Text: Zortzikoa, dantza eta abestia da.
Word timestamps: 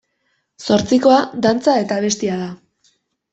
Zortzikoa, 0.67 1.17
dantza 1.47 1.77
eta 1.83 2.01
abestia 2.01 2.39
da. 2.41 2.49